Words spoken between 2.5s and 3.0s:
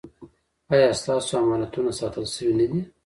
نه دي؟